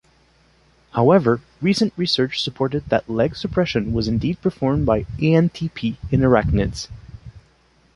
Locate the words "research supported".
1.95-2.89